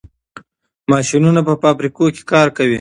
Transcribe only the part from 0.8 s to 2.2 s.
ماشینونه په فابریکو